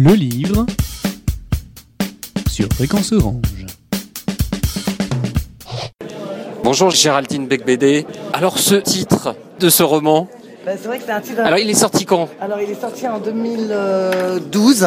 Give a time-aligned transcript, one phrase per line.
[0.00, 0.64] Le livre
[2.48, 3.66] sur Fréquence Orange.
[6.62, 8.06] Bonjour Géraldine Becbédé.
[8.32, 10.28] Alors ce titre de ce roman,
[10.64, 11.40] Bah, c'est vrai que c'est un titre.
[11.40, 12.28] alors il est sorti quand?
[12.40, 14.86] Alors, il est sorti en 2012.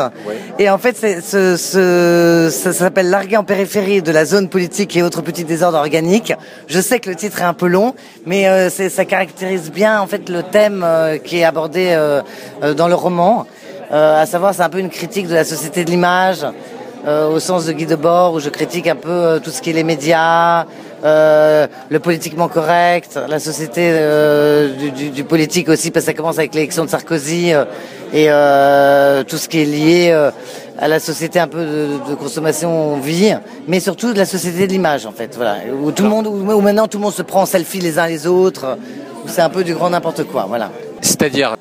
[0.59, 4.96] Et en fait, c'est- ce, ce- ça s'appelle Largué en périphérie de la zone politique
[4.96, 6.32] et autres petits désordres organiques.
[6.68, 10.00] Je sais que le titre est un peu long, mais euh, c'est- ça caractérise bien
[10.00, 12.21] en fait le thème euh, qui est abordé euh,
[12.64, 13.46] euh, dans le roman.
[13.91, 16.45] Euh, à savoir, c'est un peu une critique de la société de l'image.
[17.07, 19.71] euh, au sens de Guy Debord, où je critique un peu euh, tout ce qui
[19.71, 20.65] est les médias,
[21.04, 26.37] euh, le politiquement correct, la société euh, du, du- politique aussi, parce que ça commence
[26.37, 27.63] avec l'élection de Sarkozy euh,
[28.13, 30.29] et tout ce qui est lié
[30.77, 33.33] à la société un peu de, de consommation vie,
[33.67, 36.61] mais surtout de la société de l'image en fait, voilà, où tout le monde, où
[36.61, 38.77] maintenant tout le monde se prend en selfie les uns les autres,
[39.25, 40.69] où c'est un peu du grand n'importe quoi, voilà.
[41.02, 41.55] C'est-à-dire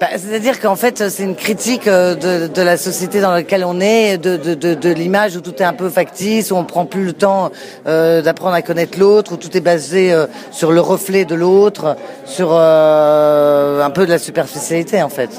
[0.00, 4.16] Bah, C'est-à-dire qu'en fait, c'est une critique euh, de, la société dans laquelle on est,
[4.18, 7.50] de, l'image où tout est un peu factice, où on prend plus le temps
[7.86, 11.96] euh, d'apprendre à connaître l'autre, où tout est basé euh, sur le reflet de l'autre,
[12.24, 15.30] sur un peu de la superficialité en fait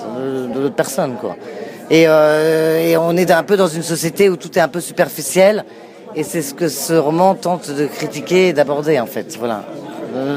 [0.53, 1.37] de, l'autre personne, quoi.
[1.89, 5.63] Et, et on est un peu dans une société où tout est un peu superficiel,
[6.15, 9.63] et c'est ce que ce roman tente de critiquer et d'aborder en fait, voilà.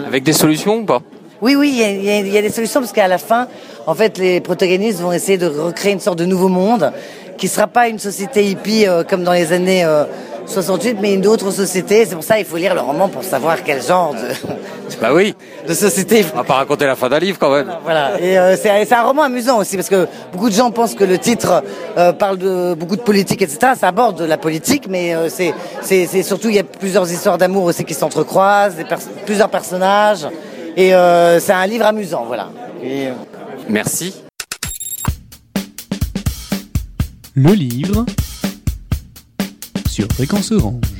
[0.06, 1.02] Avec des solutions ou pas?
[1.42, 3.08] Oui, oui, il y a, il y a- il y a des solutions parce qu'à
[3.08, 3.48] la fin,
[3.86, 6.92] en fait, les protagonistes vont essayer de recréer une sorte de nouveau monde
[7.36, 10.04] qui sera pas une société hippie euh, comme dans les années euh,
[10.46, 12.04] 68, mais une autre société.
[12.04, 15.34] C'est pour ça qu'il faut lire le roman pour savoir quel genre de, Bah oui,
[15.66, 16.20] de société.
[16.20, 17.72] il on va pas raconter la fin d'un livre quand même.
[17.84, 18.20] Voilà.
[18.20, 21.18] Et euh, c'est un roman amusant aussi parce que beaucoup de gens pensent que le
[21.18, 21.62] titre
[21.98, 23.72] euh, parle de beaucoup de politique, etc.
[23.78, 27.84] Ça aborde la politique, mais euh, c'est surtout il y a plusieurs histoires d'amour aussi
[27.84, 30.26] qui s'entrecroisent, pers- plusieurs personnages,
[30.76, 32.50] et euh, c'est un livre amusant, voilà.
[32.82, 33.12] Et, euh,
[33.68, 34.14] Merci.
[37.34, 38.04] Le livre
[39.88, 40.91] sur Fréquence Orange.